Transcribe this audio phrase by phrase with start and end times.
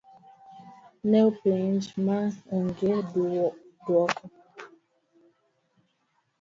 [1.09, 2.17] Nopenjo ma
[2.57, 4.01] ong'e duoko.